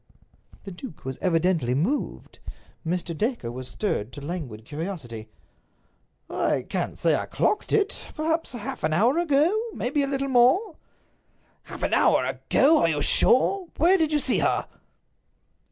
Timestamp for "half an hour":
8.53-9.19, 11.65-12.25